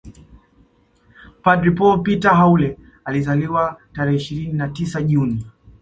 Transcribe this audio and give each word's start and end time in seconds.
Padre 1.43 1.69
Paul 1.71 2.01
Peter 2.03 2.31
Haule 2.35 2.75
alizaliwa 3.05 3.81
tarehe 3.93 4.17
ishirini 4.17 4.53
na 4.53 4.67
tisa 4.69 5.01
juni 5.03 5.45